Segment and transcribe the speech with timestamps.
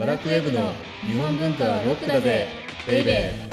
[0.00, 0.72] バラクウェブの
[1.02, 2.48] 日本文化はロックだぜ
[2.88, 3.50] ベイベー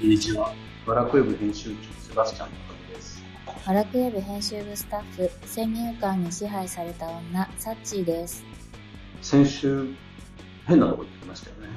[0.00, 0.54] こんにちは。
[0.86, 3.24] バラクウェブ編集長、セバスチャン高です。
[3.66, 8.44] バラクウェブ編集部スタッフ、先入観に支配された女、サッチーです。
[9.20, 9.88] 先週、
[10.68, 11.68] 変なとこ行ってきましたよね。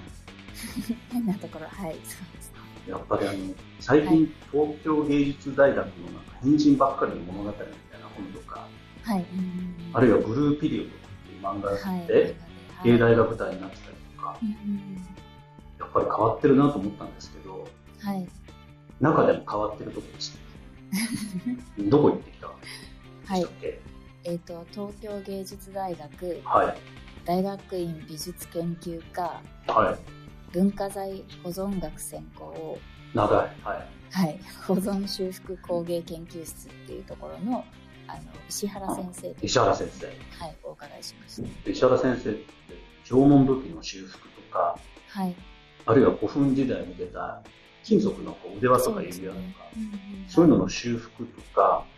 [1.12, 2.54] 変なところ、はい、そうです。
[2.88, 3.38] やっぱりあの、
[3.80, 6.13] 最近、東京芸術大学の
[6.58, 7.66] 人ばっかりの物語みたい
[8.02, 8.68] な本とか、
[9.04, 9.26] はい、
[9.94, 12.36] あるいはブルーピリオドっていう漫画はい、で、はい
[12.84, 14.38] 芸大が舞台になってたりとか、
[15.80, 17.66] やっぱり変わってるなと思ったんですけど、
[18.04, 18.28] うんはい、
[19.00, 20.40] 中でも変わってるとこでした。
[21.90, 22.48] どこ行ってきた？
[22.48, 22.52] ん
[23.26, 23.48] はい
[24.26, 26.78] えっ、と、東京芸術大学はい。
[27.26, 30.54] 大学院美術研究科はい。
[30.54, 32.80] 文化財保存学専攻を、
[33.14, 33.38] 長い。
[33.64, 33.88] はい。
[34.14, 37.66] はい、 保存修復工芸研究室っていうところの、
[38.08, 40.06] あの、石原先生石原先生。
[40.06, 40.12] は
[40.48, 41.70] い、お伺いしました。
[41.72, 42.46] 石原先生って
[43.06, 45.36] 縄文土器の修復とか、はい。
[45.86, 47.42] あるいは古墳時代に出た
[47.84, 49.46] 金属の腕輪とか指輪とか、
[50.28, 51.94] そういうのの修復とか、うん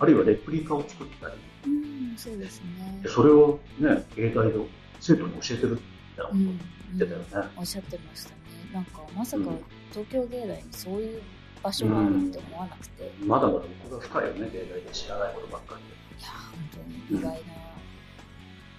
[0.00, 1.34] あるいはレプリカを作ったり、
[1.66, 1.68] う
[2.14, 3.08] ん、そうですねで。
[3.10, 4.54] それをね、芸大で
[4.98, 5.78] 生徒に教えてるみ
[6.16, 7.50] たいなことうん言ってたよね。
[7.54, 8.36] おっしゃってましたね。
[8.72, 11.20] なんか、まさかうん東京芸大にそういう
[11.62, 13.60] 場所があるって思わなくて、いまだまだ
[14.00, 16.24] 深いよね、芸大で知らないことばっかりで。
[16.24, 17.38] や、本当に意外な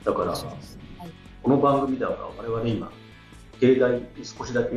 [0.05, 0.31] だから。
[0.31, 1.11] はい。
[1.44, 2.91] この番組では我々今、
[3.59, 4.75] 芸大に少しだけ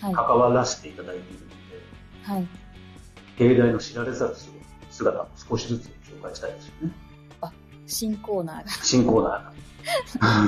[0.00, 0.14] はい。
[0.14, 1.54] 関わらせていただいているので、
[2.24, 2.46] はい。
[3.38, 4.34] 芸大の知られざる
[4.90, 6.92] 姿を少しずつ紹介したいですよね。
[7.86, 9.52] 新コーナーが新コーナーが。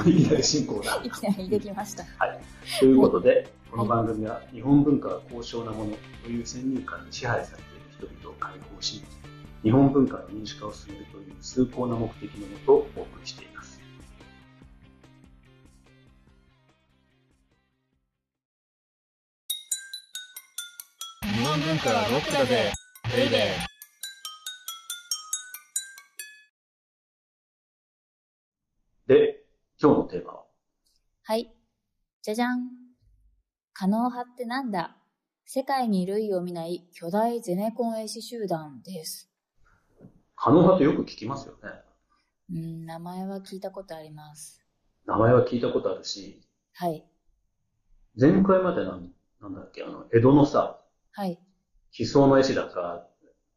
[0.07, 2.05] いきなり新コーナーいきなりできました。
[2.81, 7.63] ということで、この番組は日本文化が高尚なものという先入観に支配されて
[8.07, 9.05] いる人々を解放し、
[9.63, 13.81] 日本文化の民主化を進めるという崇高な目的のもとお送りしています。
[21.23, 22.73] 日本文化はロックだぜ
[23.15, 23.78] ベイベー
[29.81, 30.45] 今日のテーマは、
[31.23, 31.55] はい。
[32.21, 32.69] じゃじゃん。
[33.73, 34.97] 可能派ってなんだ？
[35.47, 39.31] 世界に類を見ない巨大ゼネコン絵師集団です。
[40.35, 41.71] 可能派ってよく聞きますよね。
[42.51, 44.61] うん、名前は聞いたことあります。
[45.07, 46.43] 名前は聞いたことあるし、
[46.75, 47.07] はい。
[48.21, 50.81] 前回までなんなんだっけ、あの、江戸のさ、
[51.13, 51.39] はい。
[51.93, 53.07] 奇想の絵師だか、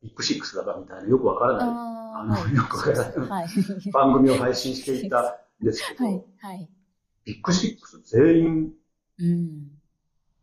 [0.03, 3.47] ビッグシックスだかみたいなよくわからないあのよくわからないはい。
[3.91, 6.23] 番組を配信していたんですけど、はい。
[6.39, 6.69] はい。
[7.25, 8.73] ビッグシックス全員
[9.19, 9.67] うん。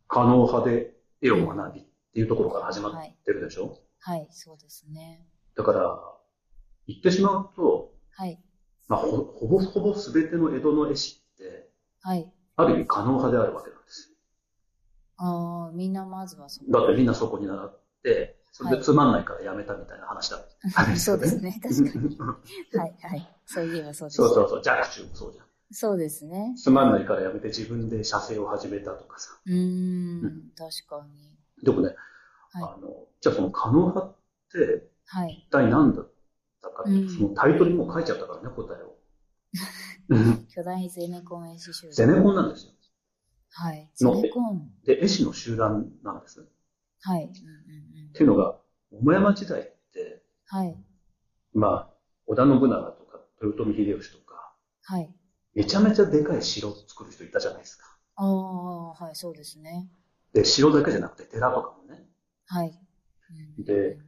[0.07, 2.93] 可能派で絵を学びっていうところから始まっ
[3.25, 5.27] てるでしょ、はい、そうですね。
[5.55, 5.99] だから、
[6.87, 8.41] 言ってしまうと、はい。
[8.87, 11.69] まあ、ほほぼほぼ全ての江戸の絵師って、
[12.01, 12.31] はい。
[12.55, 14.13] ある意味可能派であるわけなんです
[15.17, 16.71] ああ、みんなまずはそよ。
[16.71, 20.37] だってみんなそこに習って、それでつまんないからやめたみたいな話だ。
[20.37, 20.97] う。
[20.97, 21.59] そうですね。
[21.61, 22.17] 確かに。
[22.77, 23.35] はい、はい。
[23.45, 24.15] そういえばそうです。
[24.17, 25.45] そうそうそう、若冲もそうじゃん。
[25.71, 26.55] そうですね。
[26.57, 29.39] つまんないからやめて自分で写生を始めたとかさ。
[29.45, 31.37] うーん、確かに。
[31.63, 31.95] でもね、
[32.53, 34.15] はあの、じゃあその可能派っ
[34.51, 35.45] てはい。
[35.47, 36.11] 一体何だっ
[36.61, 38.95] たかって、うんそのタイトルにも書いちゃったからね、答えを。
[40.09, 41.91] う ん巨大ゼネコン絵師集団。
[41.93, 42.73] ゼネコンなんですよ。
[43.51, 43.89] はい。
[43.95, 44.71] ゼのネコン。
[44.85, 46.41] で、絵師の集団なんです。
[46.41, 46.43] っ
[47.01, 47.25] はい。
[47.25, 48.13] うんうんうん。
[48.13, 48.57] ていうのが、
[48.91, 50.77] 桃山時代って、はい。
[51.53, 51.93] まあ、
[52.27, 54.53] 織田信長とか豊臣秀吉とか、
[54.83, 55.13] はい。
[55.55, 57.85] めちゃめちゃでかい城を作る人いたじゃないですか。
[58.15, 59.89] ああ、はい、そうですね。
[60.33, 62.05] で、城だけじゃなくて寺とかもね、
[62.45, 62.79] はい。
[63.57, 63.99] うんで、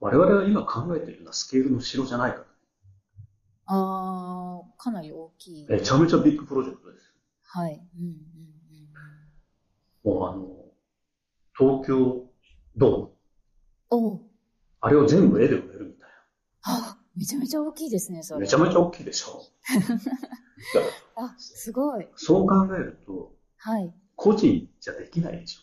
[0.00, 2.46] 我々が今考えてるようなスケールの城じゃないからね。
[3.66, 5.66] ああ、かなり大きい。
[5.68, 7.14] めちゃめちゃビッグプロジェクトです。
[7.44, 7.86] はい。
[7.98, 8.50] うんうん
[10.02, 10.48] もうあの、
[11.56, 12.29] 東京
[12.76, 13.06] ドーム、う？
[13.06, 13.10] ん。
[13.90, 14.20] おう
[14.80, 16.08] あれを全部絵で埋めるみたい
[16.62, 18.40] あ、めちゃめちゃ大きいですね、そな。
[18.40, 18.44] れ。
[18.46, 19.42] めちゃめちゃ大きいでしょ。
[20.74, 20.86] だか
[21.16, 22.08] らあ、すごい。
[22.16, 23.94] そう考えると、はい。
[24.16, 25.60] 個人じゃできないでしょ。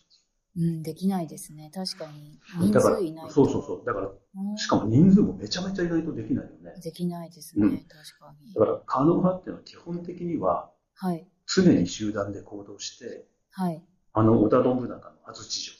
[0.56, 1.70] うん、できないですね。
[1.72, 2.40] 確かに。
[2.58, 3.32] 人数いないと。
[3.32, 3.86] そうそうそう。
[3.86, 6.80] だから、うんしかも人数もめちゃめちゃいないとできないよね。
[6.82, 7.88] できないですね、うん確
[8.18, 8.60] かにだ。
[8.60, 11.28] から、可能派っていうのは基本的には、はい。
[11.46, 13.84] 常に集団で行動して、はい。
[14.14, 15.77] あの、織田信長の安土城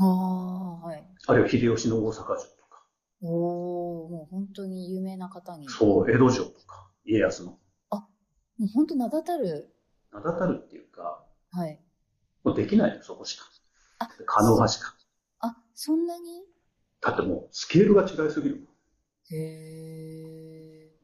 [0.00, 1.04] ああ、はい。
[1.26, 2.84] あるいは秀吉の大阪城とか、
[3.20, 5.68] おおもう本当に有名な方に。
[5.68, 9.74] そう、江戸城とか、家康の、もう本当名だたる。
[10.12, 11.80] 名だたるっていうか、はい。
[12.44, 13.44] もうできないの、そこしか。
[13.98, 14.94] あ、可能派しか。
[15.40, 16.44] あ、そんなに？
[17.00, 18.68] だってもう、スケールが違いすぎる。
[19.30, 20.98] へー。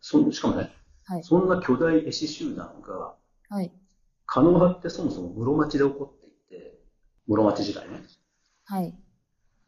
[0.00, 0.72] そんしかもね、
[1.04, 1.22] はい。
[1.22, 3.14] そんな巨大絵師集団が、
[3.48, 3.72] はい。
[4.26, 6.78] 狩野派ってそもそも室町で起こっていて、
[7.26, 8.02] 室町時代ね。
[8.68, 8.94] はい。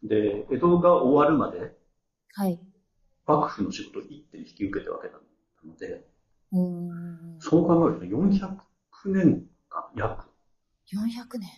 [0.02, 1.74] で、江戸が終わるまで、
[2.34, 2.60] はい。
[3.26, 5.14] 幕府の仕事を一手に引き受けたわけな
[5.64, 6.06] ので、
[6.52, 7.36] うーん。
[7.38, 8.48] そう考えると400
[9.06, 10.28] 年間、約、
[10.92, 11.48] 400年。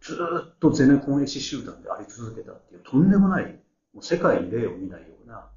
[0.00, 3.44] ずーっとゼネコン絵師集団であり続けたっていう、とんでもない、
[3.94, 5.48] もう世界に例を見ないような、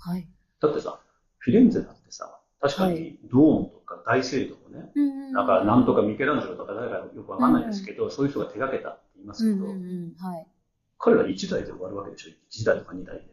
[0.00, 0.28] はい。
[0.60, 1.00] だってさ、
[1.38, 10.14] フィレンツェだってさ、確かはにドームとか大聖堂もね、うんなんかなんとかミケランジェロとか誰かよくわかんないですけど、そういう人が手掛けたって言いますけど、うんうんうん。
[10.16, 10.46] はい。
[11.04, 13.26] 彼ら1台で終わるわけでしょ ?1 台とか2台で。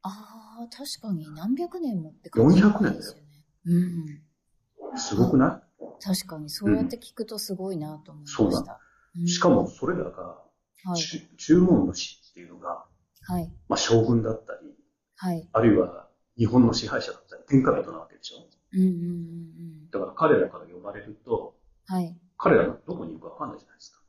[0.00, 3.22] ああ、確かに何百年もって感じ400年ですよね。
[3.66, 4.98] うん。
[4.98, 5.62] すごくな
[6.00, 8.38] 確かに、そうやって聞くとすごいなと思いました。
[8.38, 8.80] そうだ
[9.16, 10.22] うんいしかも、それらが、
[10.84, 10.96] はい。
[10.96, 12.86] ち注文の師っていうのが、
[13.26, 13.52] はい。
[13.68, 14.74] まあ、将軍だったり、
[15.16, 15.46] はい。
[15.52, 16.08] あるいは
[16.38, 18.36] 日本の支配者だったり、天下人なわけでしょ
[18.72, 18.96] うんうんうんう
[19.86, 19.90] ん。
[19.90, 22.16] だから彼らから呼ばれると、はい。
[22.38, 24.00] 彼らがどこにいるかわかんないじゃないですか。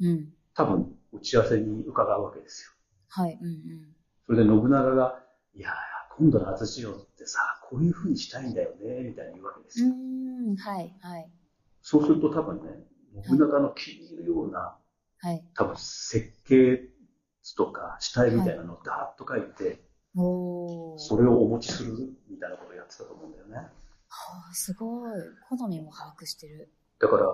[0.00, 0.32] うん。
[0.54, 2.72] 多分、打ち合わせに伺うわけですよ。
[3.08, 3.38] はい。
[3.40, 3.96] うんうん。
[4.26, 5.22] それで信長が、
[5.54, 5.72] いやー、
[6.18, 7.38] 今度の安土城ってさ、
[7.68, 9.94] こういう風にしたいんだよね、みたいに言うわけですうよ。
[9.94, 10.56] ーん。
[10.56, 10.94] はい。
[11.00, 11.30] はい。
[11.82, 12.86] そうすると多分ね、
[13.26, 14.78] 信長の気に入るような、
[15.18, 15.44] はい。
[15.54, 16.88] 多分設計
[17.42, 19.84] 図とか下絵みたいなのをダーッと書いて、
[20.16, 20.98] おー。
[20.98, 21.92] それをお持ちする
[22.28, 23.56] みたいなことをやってたと思うんだよね。
[23.56, 23.68] は
[24.50, 25.10] あ、すごい。
[25.48, 26.72] 好みも把握してる。
[26.98, 27.26] だから、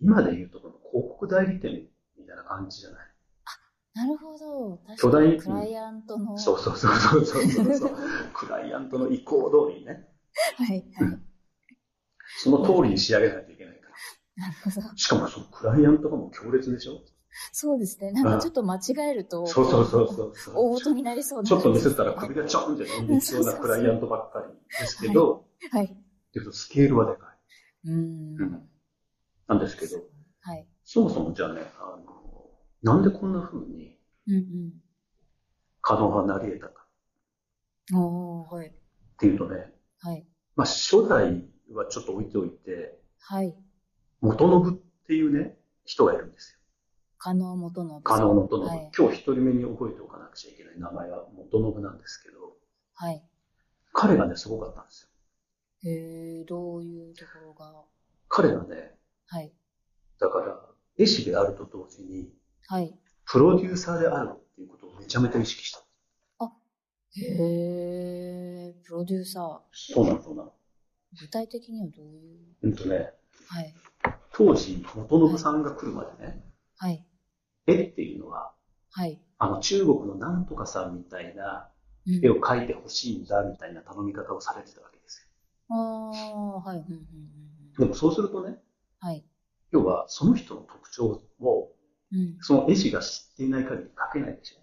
[0.00, 1.88] 今で言うとこの広告代理店
[2.22, 3.00] みたいな感じじゃない？
[3.94, 4.80] なるほど。
[4.96, 5.36] 巨大？
[5.36, 6.38] クライアントの。
[6.38, 7.96] そうそうそうそうそうそうそう。
[8.32, 10.08] クライアントの意向通りにね、
[10.56, 10.84] はい。
[10.94, 11.18] はい。
[12.42, 14.46] その通りに仕上げないといけないから。
[14.46, 14.96] なるほど。
[14.96, 17.02] しかもそのクライアントがもう強烈でしょ？
[17.52, 18.12] そうですね。
[18.12, 18.80] なんかちょっと間違
[19.10, 19.46] えると。
[19.46, 20.54] そうそうそうそうそう。
[20.54, 25.96] 大事になりそうなちょっとミスったら首がちょんって飛んでいきそうなクライアントばっかりですけど、はい。
[26.32, 27.26] けどスケールはでか
[27.84, 27.88] い。
[27.88, 27.96] うーん
[28.40, 28.68] うん。
[29.48, 30.02] なんですけど、
[30.40, 30.66] はい。
[30.92, 32.50] そもそもじゃあね、あの、
[32.82, 33.96] なんでこんな風に
[34.28, 34.72] うん
[35.80, 36.86] 可能がなり得たか
[37.92, 37.98] うん。
[37.98, 38.68] おー、はい。
[38.68, 38.72] っ
[39.16, 40.26] ていうとね、はい。
[40.54, 43.56] まあ初代はちょっと置いておいて、はい。
[44.20, 45.56] 元信っていうね、
[45.86, 46.58] 人がいるんですよ。
[47.16, 48.02] 加納元信。
[48.02, 48.66] 加納元信。
[48.66, 48.90] はい。
[48.94, 52.52] 今日一人目に覚えておかなくちゃいけない名前は元信なんですけど、
[52.96, 53.24] はい。
[53.94, 55.10] 彼がね、すごかったんです
[55.84, 55.90] よ。
[55.90, 57.72] へー、どういうところが？
[58.28, 58.94] 彼がね、
[59.28, 59.50] はい。
[60.20, 60.60] だから、
[60.98, 62.30] 絵師であると同時に、
[62.68, 62.98] はい。
[63.24, 65.82] プロデューサーであるっていうことをめちゃめちゃ意識した。
[67.14, 69.60] へー、プロデューサー。
[69.72, 70.52] そうなの、そうなの。
[71.20, 72.08] 具体的にはどうい
[72.62, 72.68] う？
[72.68, 73.12] うんとね、
[73.48, 73.74] はい。
[74.32, 76.42] 当時、元信さんが来るまでね、
[76.78, 77.06] はい。
[77.66, 78.54] 絵っていうのは、
[78.92, 79.20] はい。
[79.36, 81.68] あの中国のなんとかさんみたいな
[82.06, 85.28] うん絵を描いてほしいんだみたいな頼み方をされてたわけです
[85.68, 86.78] ああ、はい。
[86.78, 87.78] うんうんうんうんよ。
[87.78, 88.58] でもそうするとね、
[89.00, 89.22] はい。
[89.72, 91.72] 要はその人の特徴を
[92.12, 92.36] うん。
[92.40, 94.58] その絵師が知っていない限り描けないでしょ。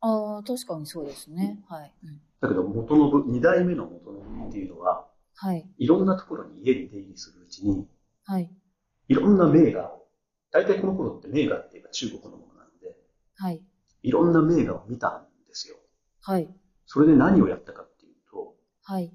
[0.00, 1.62] ああ、確かにそうですね。
[1.68, 1.92] はい。
[2.02, 2.20] うん。
[2.40, 5.06] だけど元信、二代目の元信っていうのは、
[5.36, 5.68] はい。
[5.78, 7.86] いろんなところに家に出入りするうちに、
[8.24, 8.50] はい。
[9.08, 10.06] いろんな名画を、
[10.50, 12.96] 大体この頃って名画っていうか中国のものなんで、
[13.36, 13.62] はい。
[14.02, 15.76] いろんな名画を見たんですよ。
[16.22, 16.48] はい。
[16.86, 19.12] それで何をやったかっていうと、はい。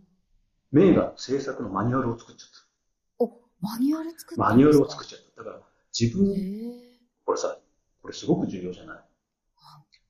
[0.71, 2.68] 名画の制作のマニュアルを作っちゃっお、
[3.61, 4.49] マニュアル作ったた。
[4.49, 5.43] マニュアルをっ作っちゃった。
[5.43, 5.61] だから
[5.97, 6.99] 自へ分、え。
[7.25, 7.57] これさ、
[8.01, 8.99] これすごく重要じゃない？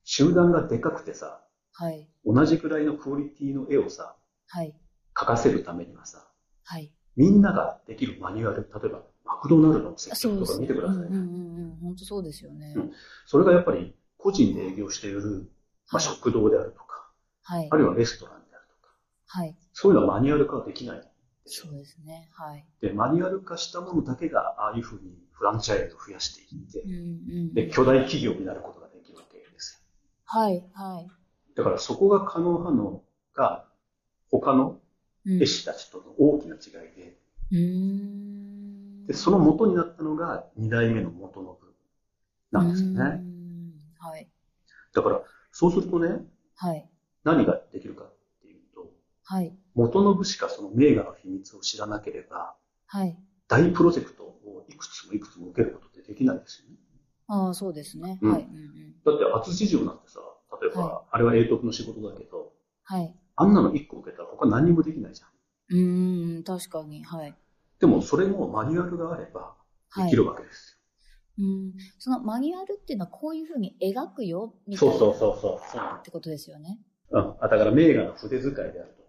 [0.04, 2.08] 集団がでかくてさ、はい。
[2.24, 4.16] 同じくらいのクオリティの絵をさ、
[4.48, 4.74] はい。
[5.14, 6.26] 描かせるためにはさ、
[6.64, 6.92] はい。
[7.16, 10.58] みんなができるマニュアル、例えばマクドナルドの接そう客とか。
[10.60, 11.06] 見てくださいね。
[11.06, 11.76] うんうんうんうん。
[11.82, 12.74] 本当そうですよね。
[12.76, 12.92] うん
[13.26, 15.50] それがやっぱり個人で営業している、
[15.90, 17.10] まあ、はい食堂であるとか、
[17.42, 17.76] はいあ。
[17.76, 18.94] るいはレストランであるとか、
[19.26, 19.56] はい。
[19.72, 21.09] そういうのはマニュアル化はできない
[21.46, 21.72] そう。
[21.72, 22.28] ですね。
[22.34, 22.66] はい。
[22.80, 26.96] で、マニュアル化したものだけが、ああいうふうにフランチャイズを増やしていってうん、う
[27.50, 27.54] ん。
[27.54, 29.82] で、巨大企業になることができるわけです
[30.24, 30.64] はい。
[30.74, 31.04] はい。
[31.04, 31.10] よ。
[31.56, 33.02] だからそこが可能派の
[33.34, 33.66] が、
[34.30, 34.80] 他の
[35.26, 37.18] うん絵師たちとの大きな違いで、
[37.52, 39.06] うーん。
[39.06, 41.56] で、その元になったのが二代目の元信
[42.52, 43.02] なんですよね。
[43.02, 44.28] んはい。
[44.94, 45.20] だから、
[45.52, 46.24] そうするとね、
[46.56, 46.88] はい。
[47.24, 48.14] 何ができるかっ
[49.30, 49.52] はい。
[49.76, 52.56] 元信しかその名画の秘密を知らなければ、
[52.86, 53.16] はい。
[53.46, 56.76] 大プロジェクトをいくつもいくつも受けることってできないですよね。
[57.28, 58.18] ああ、そうですね。
[58.22, 58.42] うんはい。
[58.42, 58.94] うんうん。
[59.04, 60.18] だって厚地城なんてさ、
[60.60, 63.14] 例えば、はあれは永徳の仕事だけど、はい。
[63.36, 65.28] あんなの1個受けたら他何にもできないじゃん。
[65.76, 67.04] うーん、確かに。
[67.04, 67.34] はい。
[67.78, 69.54] でもそれもマニュアルがあれば
[69.90, 70.16] はいでき。
[70.16, 70.78] るわけです
[71.38, 71.72] うん。
[71.98, 74.80] そのマニュアルっていうのはこういうふうに描くよ、みよ。
[74.80, 74.98] たいな。
[74.98, 75.82] そうそうそうそう。
[76.00, 76.78] ってことですよね。
[77.10, 77.44] のうん。
[77.44, 78.99] あ、だから名画の筆使いであると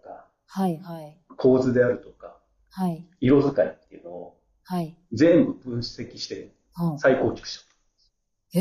[0.54, 1.18] はいはい。
[1.38, 2.36] 構図であるとか、
[2.70, 3.06] はい。
[3.20, 4.94] 色使いっていうのをはい。
[5.10, 7.62] 全部分析しては再構築しよ
[8.50, 8.60] へ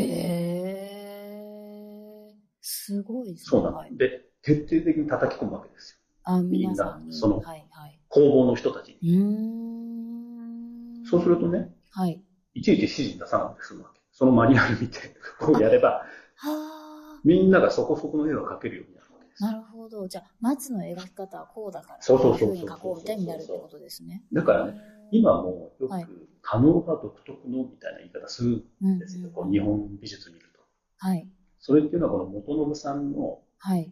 [2.29, 2.35] え。
[2.61, 3.37] すごいでう。
[3.37, 3.45] すね。
[3.49, 3.77] そうなの。
[3.77, 3.97] はい。
[3.97, 5.97] で、徹底的に叩き込むわけですよ。
[6.23, 6.39] あ。
[6.39, 7.99] みんなそのはいはい。
[8.07, 9.13] 工房の人たちに。
[9.13, 11.05] うーん。
[11.05, 12.23] そうするとね、はい。
[12.53, 13.99] いちいち指示出さなくて済むわけ。
[14.13, 14.97] そのマニュアル見て、
[15.39, 16.05] こうやれば、は
[16.45, 17.19] あ。
[17.25, 19.43] みんながそこそこの絵を描けるようになるわけです。
[19.43, 19.70] なるほど。
[19.89, 24.23] じゃあ、松の描き方はこうだから、そうそうそうそうこういうふうに描こうみたいになるってことですね。
[24.33, 29.27] だからね、今もよはいく、可能が独特のみたいな言い方するうんんですよ。
[29.27, 30.61] うんこう日本美術見ると。
[30.97, 31.27] はい。
[31.59, 33.91] それっていうのはこの元信さんのはい。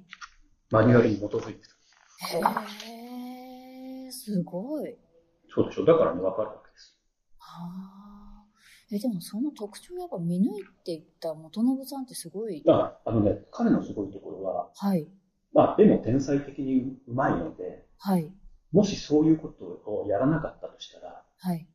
[0.72, 1.60] マニュアルに基づいてる。
[2.86, 4.96] へえ、すごい。
[5.50, 5.86] そうでしょ。
[5.86, 6.98] だからね、わかるわけです。
[7.38, 8.46] はあ。
[8.92, 12.64] え、でもその特徴をやっぱ見抜いていった元信さんってすごい。
[12.68, 15.08] ああのね、彼のすごいところは、はい。
[15.54, 18.32] まあ、絵も天才的にうまいので、はい。
[18.72, 21.68] もしそういうことをやらなかったとしたら、はい。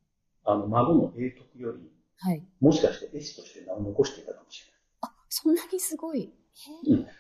[0.45, 2.47] あの、孫の英徳より、はい。
[2.61, 4.63] もしかして絵師として名を残していたかもし
[5.01, 6.21] あ、そんなにすごい。
[6.23, 6.31] へ
[6.87, 6.97] え。
[6.97, 7.15] れない。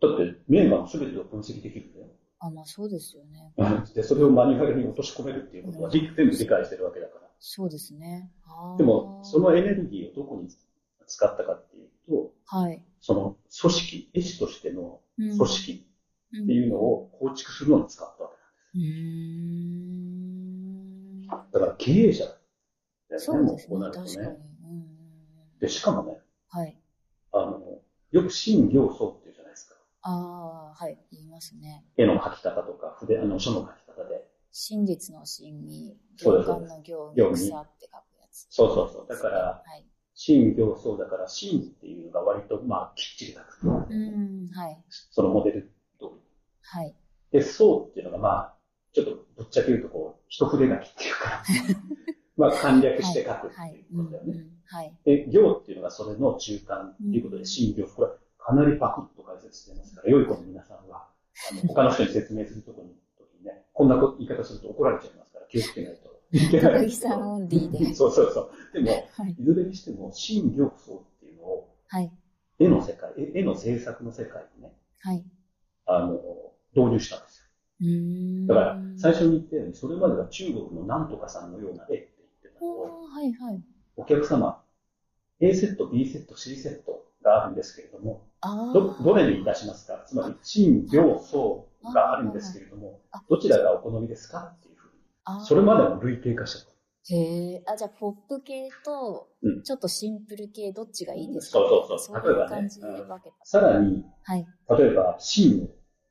[0.00, 2.06] だって、名画の全てを分析できるんだよ。
[2.40, 3.52] あ、まあそうですよね。
[3.94, 7.28] で、それをマニュアルに落とし込めるっていうことは、全部理解してるわけだから。
[7.40, 8.32] そうですね。
[8.78, 10.48] でも、そのエネルギーをどこに
[11.06, 11.60] 使ったか
[12.50, 12.82] はい。
[13.00, 15.86] その組織、絵師としてのうん組織
[16.42, 18.30] っていうのを構築するのに使ったわ
[18.72, 18.84] けうー
[21.24, 21.26] ん。
[21.26, 22.24] だから経営者
[23.10, 23.38] ですね。
[23.38, 24.02] もうこうなると。
[24.02, 24.08] ね。
[24.64, 25.58] うん。
[25.60, 26.74] で、しかもね、はい。
[27.32, 29.74] あの、よく新行僧っていうじゃないですか。
[30.02, 30.98] ああ、はい。
[31.12, 31.84] 言いますね。
[31.98, 34.26] 絵の描き方とか、筆、あの、書の描き方で。
[34.52, 38.46] 真実の真に、そうです行間の行に草って書くやつ。
[38.48, 39.06] そうそうそう。
[39.06, 39.84] だから、はい。
[40.20, 43.92] 新行僧だから、新っていうのが割と、まあ、きっちり描く。
[43.94, 44.84] うん、はい。
[44.88, 45.70] そのモデル
[46.00, 46.10] 通り。
[46.60, 46.96] はい。
[47.30, 48.54] で、僧っていうのが、まあ、
[48.92, 51.44] ちょっとぶっちゃけ言うと、こう、一筆書きっていうか、
[52.36, 53.74] まあ、簡略して書くってはい。
[53.74, 54.32] いうことだよね。
[54.32, 54.92] うんうんはい。
[55.04, 61.06] で、行っていうのがそれの中間っていうことで、うん新行、これかなりパクッと解説してますから、良い子の皆さんは、
[61.52, 62.88] あの他の人に説明するとこに、
[63.44, 66.17] ね、こんなこと言い方すると怒られちゃいますから、気をつけないと
[66.90, 67.94] さんオンリーで。
[67.94, 68.50] そうそうそう。
[68.72, 69.30] でも、はい。
[69.32, 72.12] いずれにしても、新行僧っていうのを、はい。
[72.58, 75.24] 絵の世界、絵絵の制作の世界にね、はい。
[75.86, 76.20] あの、
[76.74, 77.44] 導入したんですよ。
[78.48, 83.62] だから、最初に言ったように、それまでは中国のなんとかさんのような絵って言ってたのを、はいはい。
[83.96, 84.62] お客様、
[85.40, 88.26] A セット、B セット、C セットがあるんですけれども。
[88.74, 90.04] ど、どれにいたしますか？
[90.06, 94.54] つまり、陳、行、層があるんですけれどもあ、どちらがお好みですか？
[95.44, 96.70] それまでも類型化した。
[97.14, 97.62] へえ。
[97.66, 101.58] あ、じゃあ、ポップ系とうん、ちょっとシンプル系、どっちがいいですか？
[101.60, 103.36] そうそうそうそういう例えばね感じで分けた。
[103.44, 104.46] さらに、はい。
[104.78, 105.68] 例えば、真を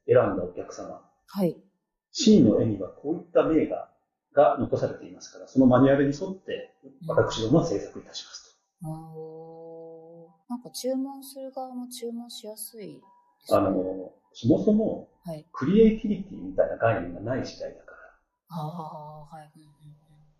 [0.07, 1.57] 選んだお客様、はい。
[2.11, 3.91] 真の絵にはこういった名画
[4.33, 6.73] が残されていますから、そのマニュアルに沿って、
[7.07, 13.01] 私どもは制作いたしますおーなんか注文する側も注文しやすいで
[13.49, 13.57] と。
[13.57, 15.45] あの、そもそも、はい。
[15.51, 17.81] クリエイティビティみたいな概念がない時代だ
[18.49, 19.51] ああ、はい。
[19.55, 19.97] うんうんうん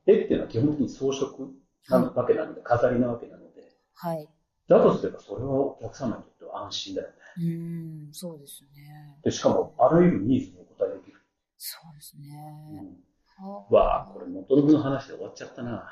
[0.08, 1.50] 絵っていうのは基本的に装飾
[1.90, 3.62] なわけなので、飾りなわけなので、
[3.94, 4.28] はい。
[4.70, 7.14] だとすればそれはお客様にとっては安心だよね。
[7.38, 9.20] うーん、そうですね。
[9.24, 11.22] で、しかも、あらゆるニーズにお答えできる。
[11.58, 12.82] そうですうね。
[12.82, 15.88] んはわあ、これ元信の話で終わっちゃったな。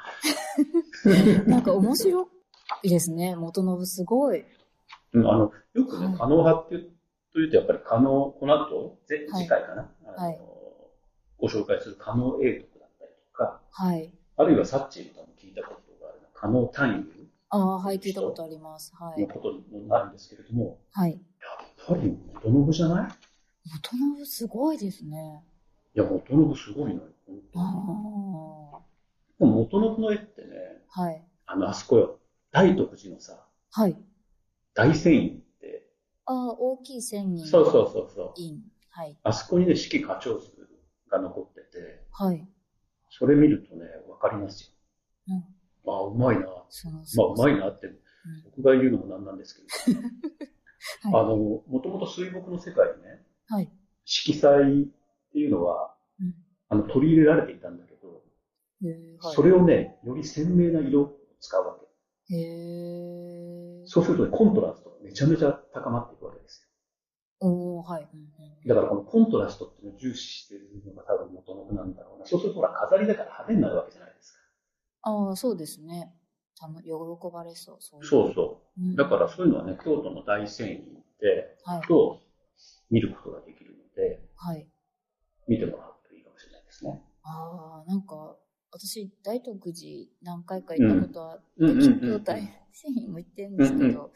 [1.45, 2.29] なんか面白
[2.83, 3.35] いですね。
[3.35, 4.45] 元信すごい。
[5.13, 6.91] うんあの、よくねはい、可能派っていう
[7.33, 10.54] というと、やっぱり可能、この後、次回かな、あのはい
[11.37, 14.11] ご紹介する可能英徳だったりとか、はい。
[14.37, 17.15] あるいはサッチーのも聞いたことがある可能単位
[17.49, 18.93] ああ、はい、聞いたことあります。
[18.95, 19.21] はい。
[19.21, 21.11] のことになるんですけれども、はい。
[21.11, 21.19] やっ
[21.87, 23.07] ぱり元信じゃない？
[23.71, 25.43] 元信すごいですね。
[25.95, 27.09] いや、元信すごいのよ。
[27.27, 27.69] 本当あに
[29.39, 29.45] あ。
[29.45, 30.47] 元信の絵ってね、
[30.89, 31.23] はい。
[31.45, 32.19] あの、あそこよ、
[32.51, 33.95] 大徳寺のさ、はい。
[34.73, 35.87] 大仙院って、
[36.25, 37.47] ああ、大きい千人。
[37.47, 38.33] そうそうそうそう。
[38.37, 38.59] 院。
[38.89, 39.17] はい。
[39.23, 40.51] あそこにね、四季花鳥図
[41.09, 42.47] が残ってて、はい。
[43.09, 44.73] それ見るとね、わかります
[45.27, 45.35] よ。
[45.85, 45.93] うん。
[45.93, 46.47] あ、うまいな。
[46.69, 47.95] その、まあ、うまいなって、うん
[48.55, 49.99] 僕が言うのもなんなんですけど、
[51.15, 53.71] はいあの、もともと水墨の世界にね、はい。
[54.03, 54.85] 色彩っ
[55.31, 56.33] ていうのは、うん
[56.69, 58.23] あの、取り入れられていたんだけど、
[59.19, 59.35] はい。
[59.35, 61.77] それをね、より鮮明な色を使うわ
[62.27, 62.35] け。
[62.35, 63.85] へえ。
[63.85, 66.67] そうするとね、コントラストがめちゃめちゃ高まっていくわけです
[67.39, 68.09] おー、はい。
[68.11, 68.27] うん。
[68.65, 72.25] だからこのコントラストっていうのを重視してるのが多分元のなんだろうな。
[72.25, 74.39] そうするとほら、飾りだから派手になるわけじゃないですか。
[75.03, 76.11] ああ、そうですね。
[76.57, 76.89] たの喜
[77.31, 77.77] ばれそう。
[77.79, 78.81] そうそうそう。
[78.81, 80.81] うんだからそういうのはね、京都の大仙院
[81.19, 81.87] で、はい。
[81.87, 82.21] と
[82.89, 84.67] 見ることができるので、はい。
[85.47, 87.03] 見てもらうといいかもしれないですね。
[87.23, 88.24] ああ、なんか、
[88.77, 94.11] 私、大徳寺何回か行ったことは、うんうんうんうん状態、繊維も行ってるんですけど、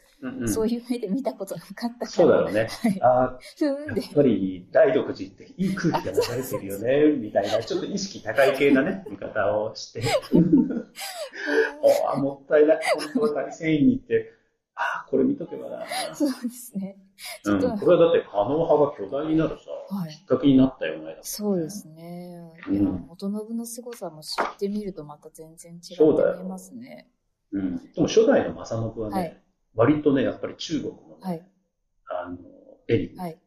[0.46, 2.06] そういう目で見たことなかったから。
[2.06, 2.68] そうだろうね。
[2.68, 3.00] はい。
[3.02, 3.72] あや。
[4.02, 10.02] っぱり大徳寺っていい空気が流れてるよね、 みたいな、ちょっと意識高い系なね、見方をして。
[12.04, 12.80] ああ、もったいない。
[13.14, 14.34] 本当は大繊維に行って、
[14.74, 15.86] ああ、これ見とけばな。
[16.14, 16.98] そうですね。
[17.44, 21.18] ちうん、これはだって、可能派が巨大になるさ、はいきっかけになったよね。
[21.22, 22.09] そうですね。
[22.68, 27.10] うん元信の凄さも知ってみるとまた全然違って見えますね。
[27.52, 27.92] うん。
[27.92, 29.42] でも初代の正信はね、はい
[29.76, 31.48] 割とね、やっぱり中国のね、はい。
[32.08, 32.38] あの、
[32.88, 33.38] 絵に、はい。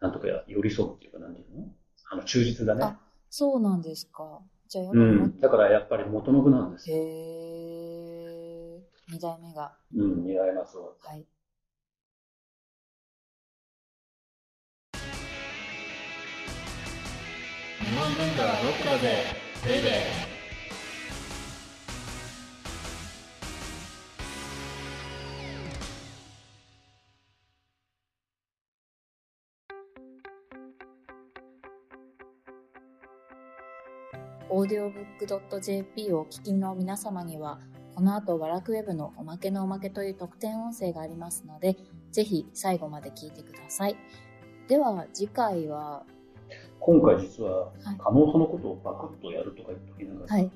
[0.00, 1.66] なんとか寄り添うっていうか、なんていうの？
[2.12, 2.84] あの、忠実だね。
[2.84, 4.40] あそうなんですか。
[4.68, 5.40] じゃあやっぱうん。
[5.40, 7.02] だからやっぱり元信なんですへよ。
[8.78, 8.82] え。
[9.10, 9.76] 二代目が。
[9.92, 10.90] うん、似合いますわ。
[11.00, 11.26] はい。
[17.80, 19.24] 日本文化はロックだぜ
[19.64, 20.28] ベイベー
[34.50, 37.60] オーディオブックドット .jp をお聞きの皆様には、
[37.94, 41.76] この後、ワラクウェブのおまけのおまけという特典音声がありますので、
[42.10, 43.96] ぜひ最後まで聞いてください。
[44.66, 46.04] では、次回は、
[46.80, 50.50] 今回実ははい、可能派のことをバクッとやるとか言っときながら、はい。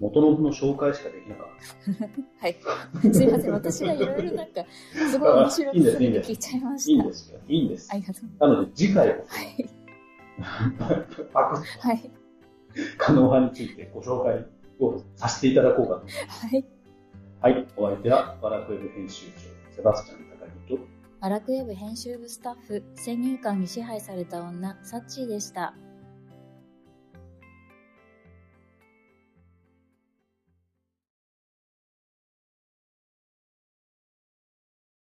[0.00, 1.46] 元信の紹介しかできなかっ
[1.96, 2.40] た。
[2.40, 3.14] はい。
[3.14, 3.52] すいません。
[3.52, 4.64] 私がいろいろなんか、
[5.10, 7.02] すごい面白くすぎて聞いちゃいまいした。
[7.02, 7.40] いんですよ。
[7.48, 7.96] いいんですあ。
[7.96, 8.48] りがとう。
[8.48, 9.70] なので次回は、はい。
[10.78, 11.38] バクッと
[11.88, 12.10] はい。
[12.98, 14.44] 可能派についてご紹介
[14.80, 16.00] をさせていただこうかと。
[16.00, 16.64] はい。
[17.40, 17.66] はい。
[17.76, 20.23] お相手は、バラクウェブ編集長、セバスチャン
[21.24, 25.74] ア、ラクウェブ編集部スタッフ、先入観に支配された女、サッチーでした。